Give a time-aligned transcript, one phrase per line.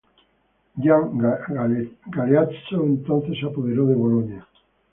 [0.79, 1.15] Gian
[2.11, 4.47] Galeazzo, entonces se apoderó de Bolonia.